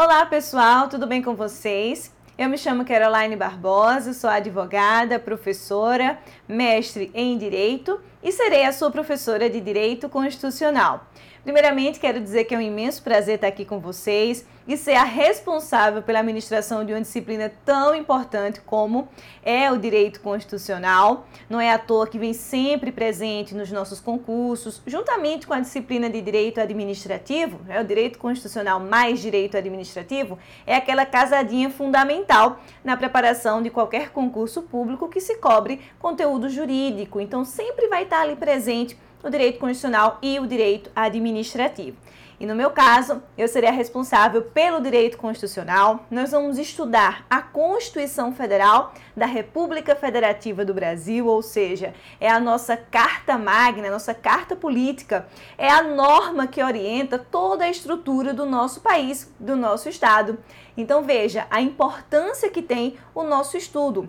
[0.00, 2.14] Olá pessoal, tudo bem com vocês?
[2.38, 8.92] Eu me chamo Caroline Barbosa, sou advogada, professora, mestre em Direito e serei a sua
[8.92, 11.04] professora de Direito Constitucional.
[11.48, 15.02] Primeiramente, quero dizer que é um imenso prazer estar aqui com vocês e ser a
[15.02, 19.08] responsável pela administração de uma disciplina tão importante como
[19.42, 21.26] é o direito constitucional.
[21.48, 26.10] Não é à toa que vem sempre presente nos nossos concursos, juntamente com a disciplina
[26.10, 32.94] de direito administrativo, é o direito constitucional mais direito administrativo, é aquela casadinha fundamental na
[32.94, 37.18] preparação de qualquer concurso público que se cobre conteúdo jurídico.
[37.18, 41.96] Então, sempre vai estar ali presente o direito constitucional e o direito administrativo.
[42.40, 46.06] E no meu caso, eu serei a responsável pelo direito constitucional.
[46.08, 52.38] Nós vamos estudar a Constituição Federal da República Federativa do Brasil, ou seja, é a
[52.38, 55.26] nossa carta magna, a nossa carta política,
[55.56, 60.38] é a norma que orienta toda a estrutura do nosso país, do nosso estado.
[60.76, 64.08] Então veja a importância que tem o nosso estudo.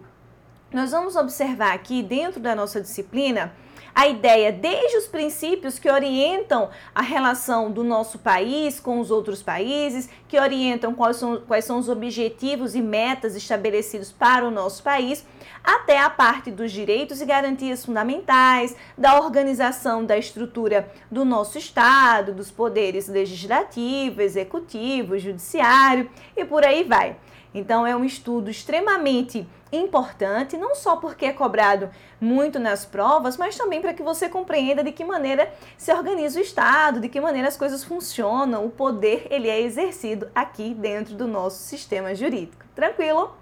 [0.72, 3.52] Nós vamos observar aqui dentro da nossa disciplina
[3.94, 9.42] a ideia desde os princípios que orientam a relação do nosso país com os outros
[9.42, 14.84] países, que orientam quais são, quais são os objetivos e metas estabelecidos para o nosso
[14.84, 15.26] país,
[15.64, 22.34] até a parte dos direitos e garantias fundamentais, da organização da estrutura do nosso Estado,
[22.34, 27.17] dos poderes legislativo, executivo, judiciário e por aí vai.
[27.53, 33.58] Então, é um estudo extremamente importante, não só porque é cobrado muito nas provas, mas
[33.58, 37.47] também para que você compreenda de que maneira se organiza o Estado, de que maneira
[37.47, 42.66] as coisas funcionam, o poder ele é exercido aqui dentro do nosso sistema jurídico.
[42.75, 43.36] Tranquilo?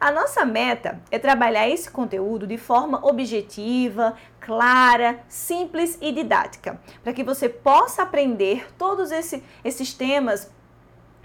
[0.00, 7.12] A nossa meta é trabalhar esse conteúdo de forma objetiva, clara, simples e didática, para
[7.12, 10.50] que você possa aprender todos esse, esses temas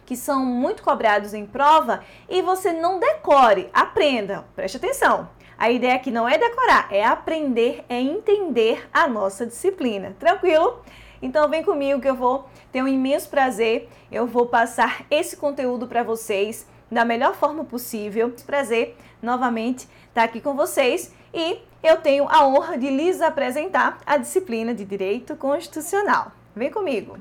[0.10, 5.30] que são muito cobrados em prova e você não decore, aprenda, preste atenção.
[5.56, 10.16] A ideia aqui não é decorar, é aprender, é entender a nossa disciplina.
[10.18, 10.82] Tranquilo?
[11.22, 13.88] Então vem comigo que eu vou ter um imenso prazer.
[14.12, 18.34] Eu vou passar esse conteúdo para vocês da melhor forma possível.
[18.48, 24.18] Prazer novamente estar aqui com vocês e eu tenho a honra de lhes apresentar a
[24.18, 26.32] disciplina de Direito Constitucional.
[26.56, 27.16] Vem comigo.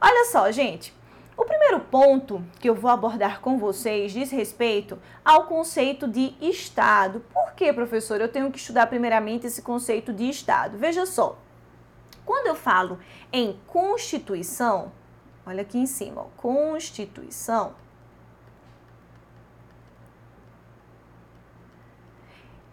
[0.00, 0.94] Olha só, gente,
[1.42, 7.20] o primeiro ponto que eu vou abordar com vocês diz respeito ao conceito de Estado.
[7.32, 10.78] Por que, professor, eu tenho que estudar primeiramente esse conceito de Estado?
[10.78, 11.36] Veja só,
[12.24, 13.00] quando eu falo
[13.32, 14.92] em Constituição,
[15.44, 17.74] olha aqui em cima, ó, Constituição,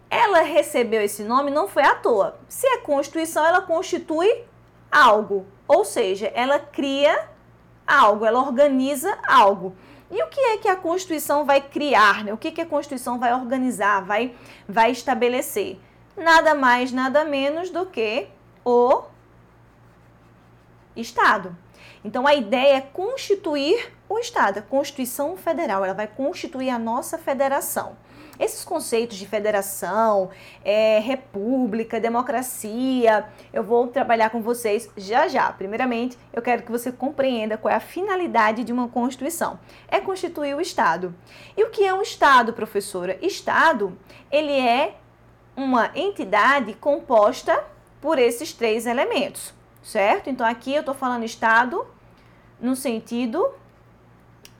[0.08, 2.38] ela recebeu esse nome não foi à toa.
[2.48, 4.44] Se é Constituição, ela constitui
[4.90, 7.28] algo, ou seja, ela cria
[7.90, 9.74] algo, ela organiza algo.
[10.10, 12.24] E o que é que a Constituição vai criar?
[12.24, 12.32] Né?
[12.32, 14.34] O que, que a Constituição vai organizar, vai,
[14.68, 15.78] vai estabelecer?
[16.16, 18.26] Nada mais, nada menos do que
[18.64, 19.02] o
[20.96, 21.56] Estado.
[22.04, 27.16] Então a ideia é constituir o Estado, a Constituição Federal, ela vai constituir a nossa
[27.16, 27.96] federação.
[28.40, 30.30] Esses conceitos de federação,
[30.64, 35.52] é, república, democracia, eu vou trabalhar com vocês já já.
[35.52, 39.60] Primeiramente, eu quero que você compreenda qual é a finalidade de uma Constituição.
[39.86, 41.14] É constituir o Estado.
[41.54, 43.18] E o que é um Estado, professora?
[43.20, 43.94] Estado,
[44.32, 44.96] ele é
[45.54, 47.62] uma entidade composta
[48.00, 49.52] por esses três elementos,
[49.82, 50.30] certo?
[50.30, 51.86] Então aqui eu estou falando Estado
[52.58, 53.59] no sentido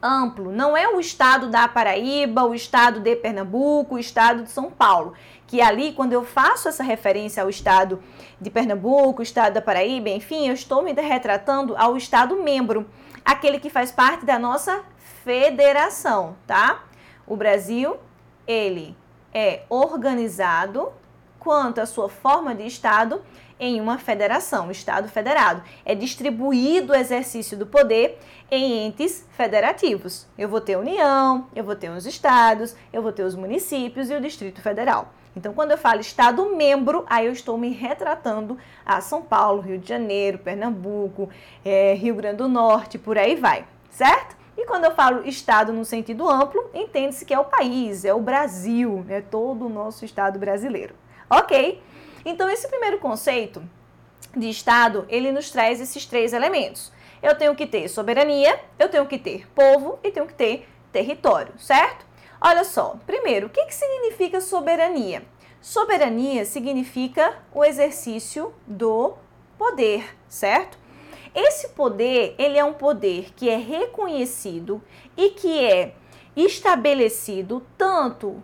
[0.03, 0.51] amplo.
[0.51, 5.15] Não é o estado da Paraíba, o estado de Pernambuco, o estado de São Paulo.
[5.47, 8.03] Que ali, quando eu faço essa referência ao estado
[8.41, 12.87] de Pernambuco, o estado da Paraíba, enfim, eu estou me retratando ao estado membro,
[13.25, 14.83] aquele que faz parte da nossa
[15.25, 16.85] federação, tá?
[17.27, 17.97] O Brasil,
[18.47, 18.97] ele
[19.33, 20.93] é organizado
[21.39, 23.23] quanto à sua forma de estado
[23.61, 25.63] em uma federação, Estado federado.
[25.85, 28.19] É distribuído o exercício do poder
[28.51, 30.27] em entes federativos.
[30.37, 34.11] Eu vou ter a União, eu vou ter os estados, eu vou ter os municípios
[34.11, 35.13] e o Distrito Federal.
[35.37, 39.79] Então, quando eu falo Estado membro, aí eu estou me retratando a São Paulo, Rio
[39.79, 41.29] de Janeiro, Pernambuco,
[41.65, 44.37] é, Rio Grande do Norte, por aí vai, certo?
[44.57, 48.21] E quando eu falo Estado no sentido amplo, entende-se que é o país, é o
[48.21, 50.95] Brasil, é todo o nosso Estado brasileiro.
[51.31, 51.81] Ok?
[52.25, 53.63] Então, esse primeiro conceito
[54.37, 56.93] de Estado, ele nos traz esses três elementos.
[57.23, 61.53] Eu tenho que ter soberania, eu tenho que ter povo e tenho que ter território,
[61.59, 62.07] certo?
[62.41, 65.23] Olha só, primeiro, o que, que significa soberania?
[65.61, 69.15] Soberania significa o exercício do
[69.59, 70.79] poder, certo?
[71.35, 74.83] Esse poder, ele é um poder que é reconhecido
[75.17, 75.95] e que é
[76.35, 78.43] estabelecido tanto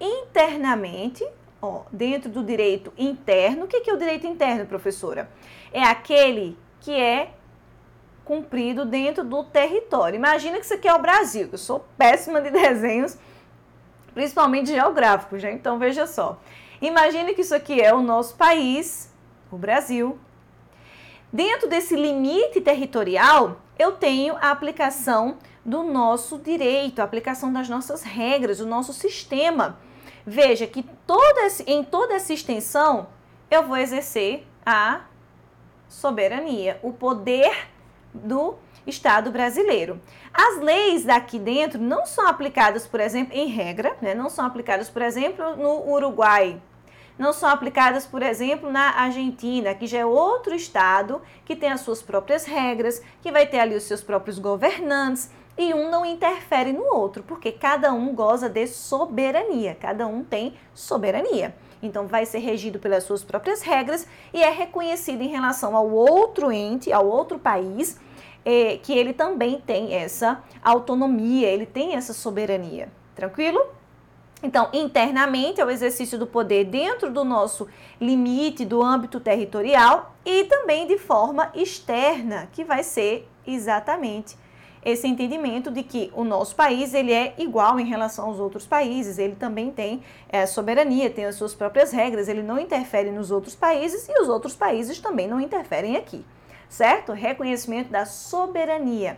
[0.00, 1.26] internamente,
[1.62, 3.64] ó, dentro do direito interno.
[3.64, 5.30] O que é o direito interno, professora?
[5.72, 7.30] É aquele que é
[8.24, 10.16] cumprido dentro do território.
[10.16, 13.16] Imagina que isso aqui é o Brasil, eu sou péssima de desenhos,
[14.12, 15.52] principalmente geográficos, né?
[15.52, 16.40] Então veja só.
[16.80, 19.12] Imagine que isso aqui é o nosso país,
[19.50, 20.18] o Brasil.
[21.32, 28.02] Dentro desse limite territorial, eu tenho a aplicação do nosso direito, a aplicação das nossas
[28.02, 29.78] regras, do nosso sistema.
[30.26, 33.08] Veja que toda, em toda essa extensão
[33.50, 35.02] eu vou exercer a
[35.88, 37.68] soberania, o poder
[38.14, 38.54] do
[38.86, 40.00] Estado brasileiro.
[40.32, 44.14] As leis daqui dentro não são aplicadas, por exemplo, em regra, né?
[44.14, 46.60] não são aplicadas, por exemplo, no Uruguai,
[47.18, 51.82] não são aplicadas, por exemplo, na Argentina, que já é outro estado que tem as
[51.82, 56.72] suas próprias regras, que vai ter ali os seus próprios governantes, e um não interfere
[56.72, 61.54] no outro, porque cada um goza de soberania, cada um tem soberania.
[61.82, 66.52] Então, vai ser regido pelas suas próprias regras e é reconhecido em relação ao outro
[66.52, 67.98] ente, ao outro país,
[68.44, 72.88] eh, que ele também tem essa autonomia, ele tem essa soberania.
[73.14, 73.60] Tranquilo?
[74.42, 77.68] Então, internamente é o exercício do poder dentro do nosso
[78.00, 84.36] limite, do âmbito territorial e também de forma externa, que vai ser exatamente
[84.84, 89.18] esse entendimento de que o nosso país ele é igual em relação aos outros países,
[89.18, 93.54] ele também tem é, soberania, tem as suas próprias regras, ele não interfere nos outros
[93.54, 96.24] países e os outros países também não interferem aqui,
[96.68, 97.12] certo?
[97.12, 99.16] Reconhecimento da soberania.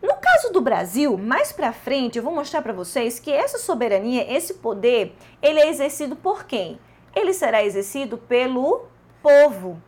[0.00, 4.32] No caso do Brasil, mais para frente eu vou mostrar para vocês que essa soberania,
[4.32, 6.78] esse poder, ele é exercido por quem?
[7.14, 8.86] Ele será exercido pelo
[9.22, 9.80] povo.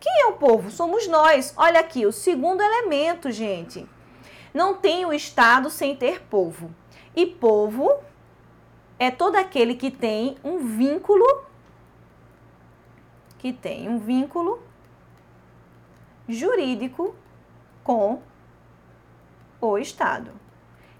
[0.00, 0.70] Quem é o povo?
[0.70, 1.52] Somos nós.
[1.56, 3.86] Olha aqui, o segundo elemento, gente.
[4.52, 6.74] Não tem o Estado sem ter povo.
[7.14, 7.90] E povo
[8.98, 11.24] é todo aquele que tem um vínculo
[13.38, 14.62] que tem um vínculo
[16.28, 17.14] jurídico
[17.82, 18.20] com
[19.60, 20.30] o Estado.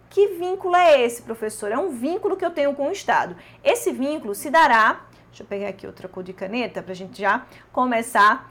[0.09, 1.71] Que vínculo é esse, professor?
[1.71, 3.37] É um vínculo que eu tenho com o Estado.
[3.63, 5.03] Esse vínculo se dará.
[5.29, 8.51] Deixa eu pegar aqui outra cor de caneta para a gente já começar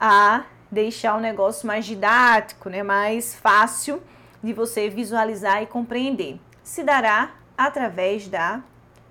[0.00, 2.82] a deixar o negócio mais didático, né?
[2.82, 4.02] mais fácil
[4.42, 6.40] de você visualizar e compreender.
[6.62, 8.62] Se dará através da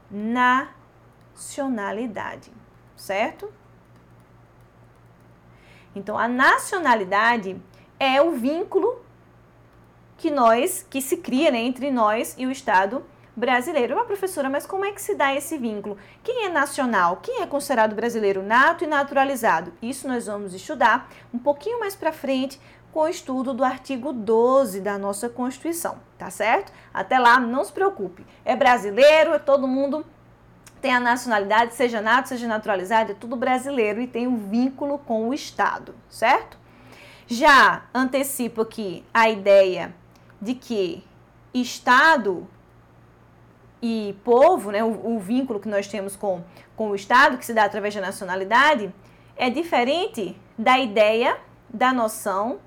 [0.10, 2.52] nacionalidade,
[2.96, 3.52] certo?
[5.96, 7.62] Então, a nacionalidade
[8.00, 9.02] é o vínculo
[10.18, 13.94] que nós, que se cria né, entre nós e o Estado brasileiro.
[13.94, 15.98] Uma professora, mas como é que se dá esse vínculo?
[16.24, 17.18] Quem é nacional?
[17.18, 19.74] Quem é considerado brasileiro nato e naturalizado?
[19.82, 22.60] Isso nós vamos estudar um pouquinho mais para frente
[22.98, 26.74] com o estudo do artigo 12 da nossa Constituição, tá certo?
[26.92, 28.26] Até lá, não se preocupe.
[28.44, 30.04] É brasileiro, é todo mundo
[30.82, 35.30] tem a nacionalidade, seja nato, seja naturalizado, é tudo brasileiro e tem um vínculo com
[35.30, 36.58] o Estado, certo?
[37.28, 39.94] Já antecipo aqui a ideia
[40.42, 41.06] de que
[41.54, 42.48] Estado
[43.80, 46.44] e povo, né, o, o, vínculo que nós temos com,
[46.76, 48.92] com o Estado, que se dá através da nacionalidade,
[49.36, 51.38] é diferente da ideia,
[51.72, 52.58] da noção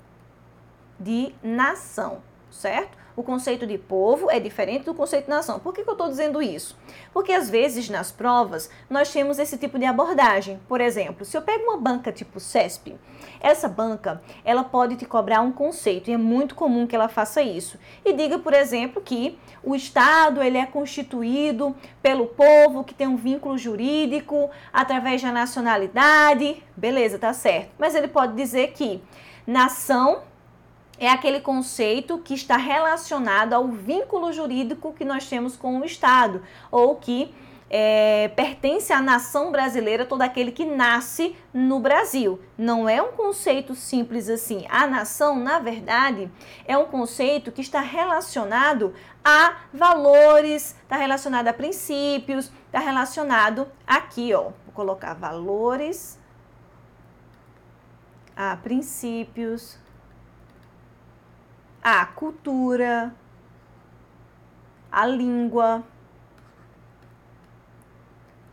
[1.01, 3.01] de nação, certo?
[3.15, 5.59] O conceito de povo é diferente do conceito de nação.
[5.59, 6.77] Por que, que eu estou dizendo isso?
[7.13, 10.59] Porque às vezes nas provas nós temos esse tipo de abordagem.
[10.67, 12.95] Por exemplo, se eu pego uma banca tipo CESP,
[13.39, 17.41] essa banca ela pode te cobrar um conceito e é muito comum que ela faça
[17.41, 17.77] isso.
[18.05, 23.17] E diga, por exemplo, que o Estado ele é constituído pelo povo que tem um
[23.17, 26.63] vínculo jurídico através da nacionalidade.
[26.77, 27.71] Beleza, tá certo.
[27.77, 29.03] Mas ele pode dizer que
[29.45, 30.21] nação
[31.01, 36.43] é aquele conceito que está relacionado ao vínculo jurídico que nós temos com o Estado,
[36.69, 37.33] ou que
[37.71, 42.39] é, pertence à nação brasileira, todo aquele que nasce no Brasil.
[42.55, 44.67] Não é um conceito simples assim.
[44.69, 46.29] A nação, na verdade,
[46.67, 48.93] é um conceito que está relacionado
[49.25, 54.51] a valores, está relacionado a princípios, está relacionado aqui, ó.
[54.65, 56.19] Vou colocar valores,
[58.35, 59.79] a princípios,
[61.81, 63.13] a cultura,
[64.91, 65.83] a língua.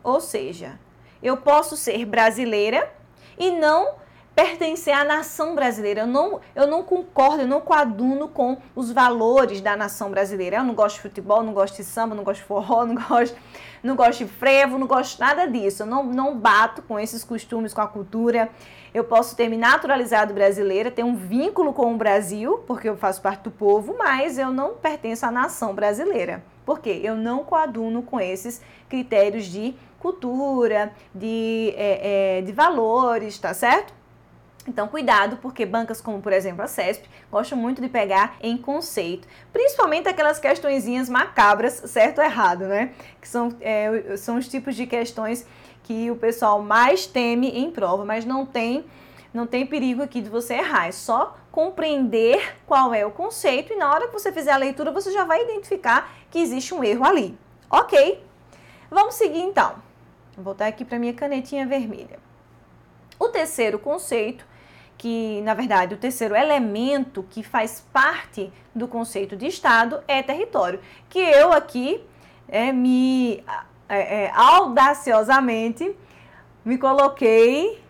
[0.03, 0.79] Ou seja,
[1.23, 2.91] eu posso ser brasileira
[3.37, 3.97] e não
[4.35, 6.03] pertencer à nação brasileira.
[6.03, 10.59] Eu não, eu não concordo, eu não coaduno com os valores da nação brasileira.
[10.59, 13.37] Eu não gosto de futebol, não gosto de samba, não gosto de forró, não gosto,
[13.83, 15.83] não gosto de frevo, não gosto nada disso.
[15.83, 18.49] Eu não, não bato com esses costumes, com a cultura.
[18.93, 23.21] Eu posso ter me naturalizado brasileira, ter um vínculo com o Brasil, porque eu faço
[23.21, 26.43] parte do povo, mas eu não pertenço à nação brasileira.
[26.65, 27.01] Por quê?
[27.03, 33.99] Eu não coaduno com esses critérios de cultura, de, é, é, de valores, tá certo?
[34.69, 39.27] Então, cuidado, porque bancas como, por exemplo, a CESP gostam muito de pegar em conceito,
[39.51, 42.93] principalmente aquelas questõezinhas macabras, certo ou errado, né?
[43.19, 45.47] Que são, é, são os tipos de questões
[45.89, 48.85] que o pessoal mais teme em prova, mas não tem,
[49.33, 50.87] não tem perigo aqui de você errar.
[50.87, 54.93] É só compreender qual é o conceito e na hora que você fizer a leitura,
[54.93, 57.39] você já vai identificar que existe um erro ali.
[57.71, 58.23] Ok?
[58.91, 59.77] Vamos seguir então.
[60.37, 62.19] Vou voltar aqui para minha canetinha vermelha.
[63.19, 64.45] O terceiro conceito
[64.99, 70.81] que, na verdade, o terceiro elemento que faz parte do conceito de Estado é território,
[71.09, 72.05] que eu aqui
[72.47, 73.43] é, me
[73.89, 75.97] é, é, audaciosamente
[76.65, 77.83] me coloquei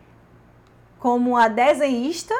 [0.99, 2.35] como a desenhista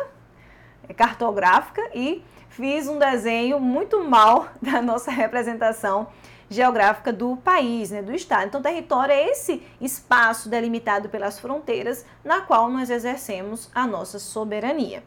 [0.97, 6.09] cartográfica e fiz um desenho muito mal da nossa representação
[6.51, 8.47] geográfica do país, né, do estado.
[8.47, 15.03] Então, território é esse espaço delimitado pelas fronteiras na qual nós exercemos a nossa soberania.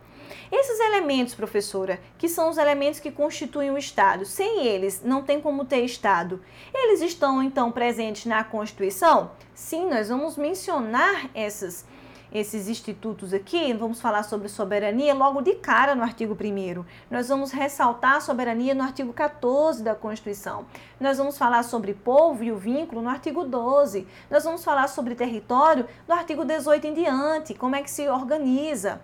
[0.52, 5.40] Esses elementos, professora, que são os elementos que constituem o Estado, sem eles não tem
[5.42, 6.42] como ter Estado.
[6.74, 9.32] Eles estão então presentes na Constituição?
[9.54, 11.86] Sim, nós vamos mencionar essas
[12.32, 16.86] esses institutos aqui, vamos falar sobre soberania logo de cara no artigo 1.
[17.10, 20.66] Nós vamos ressaltar a soberania no artigo 14 da Constituição.
[21.00, 24.08] Nós vamos falar sobre povo e o vínculo no artigo 12.
[24.30, 29.02] Nós vamos falar sobre território no artigo 18 em diante, como é que se organiza.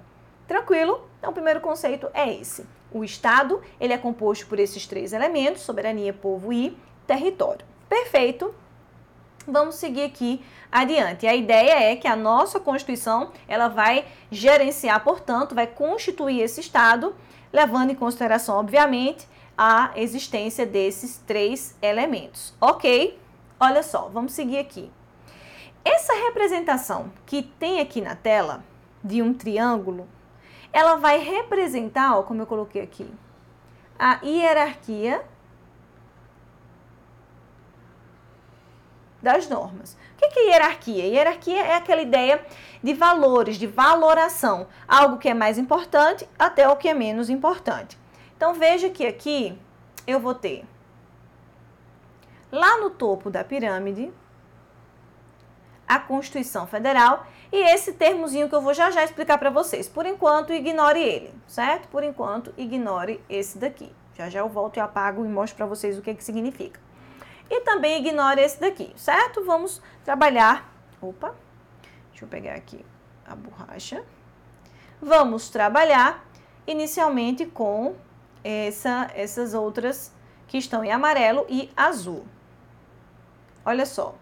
[0.48, 1.08] Tranquilo?
[1.18, 2.66] Então, o primeiro conceito é esse.
[2.92, 7.66] O Estado, ele é composto por esses três elementos, soberania, povo e território.
[7.90, 8.54] Perfeito?
[9.46, 11.26] Vamos seguir aqui adiante.
[11.28, 17.16] A ideia é que a nossa Constituição, ela vai gerenciar, portanto, vai constituir esse Estado,
[17.52, 19.28] levando em consideração, obviamente,
[19.58, 22.54] a existência desses três elementos.
[22.60, 23.20] Ok?
[23.60, 24.92] Olha só, vamos seguir aqui.
[25.84, 28.64] Essa representação que tem aqui na tela
[29.04, 30.08] de um triângulo,
[30.72, 33.10] ela vai representar, ó, como eu coloquei aqui,
[33.98, 35.24] a hierarquia
[39.22, 39.98] das normas.
[40.14, 41.06] O que é hierarquia?
[41.06, 42.46] Hierarquia é aquela ideia
[42.84, 47.98] de valores, de valoração, algo que é mais importante até o que é menos importante.
[48.36, 49.58] Então veja que aqui
[50.06, 50.66] eu vou ter
[52.52, 54.12] lá no topo da pirâmide
[55.88, 59.88] a Constituição Federal e esse termozinho que eu vou já já explicar para vocês.
[59.88, 61.88] Por enquanto, ignore ele, certo?
[61.88, 63.92] Por enquanto, ignore esse daqui.
[64.16, 66.80] Já já eu volto e apago e mostro para vocês o que, que significa.
[67.50, 69.46] E também ignore esse daqui, certo?
[69.46, 70.74] Vamos trabalhar.
[71.02, 71.34] Opa,
[72.10, 72.84] deixa eu pegar aqui
[73.26, 74.04] a borracha.
[75.02, 76.26] Vamos trabalhar
[76.66, 77.96] inicialmente com
[78.44, 80.12] essa, essas outras
[80.48, 82.26] que estão em amarelo e azul.
[83.64, 84.16] Olha só.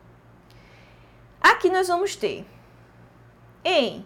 [1.39, 2.46] Aqui nós vamos ter
[3.65, 4.05] em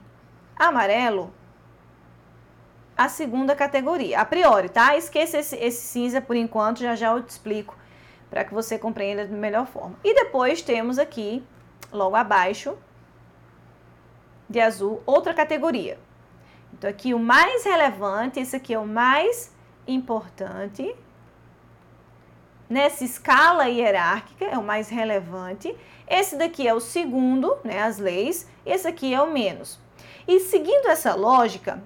[0.57, 1.33] amarelo
[2.97, 4.97] a segunda categoria, a priori, tá?
[4.97, 7.77] Esqueça esse, esse cinza por enquanto, já já eu te explico
[8.29, 9.95] para que você compreenda de melhor forma.
[10.03, 11.43] E depois temos aqui,
[11.91, 12.77] logo abaixo,
[14.49, 15.99] de azul, outra categoria.
[16.73, 19.53] Então, aqui o mais relevante, esse aqui é o mais
[19.87, 20.95] importante.
[22.69, 25.75] Nessa escala hierárquica, é o mais relevante.
[26.07, 28.47] Esse daqui é o segundo, né, as leis.
[28.63, 29.79] Esse aqui é o menos.
[30.27, 31.81] E seguindo essa lógica,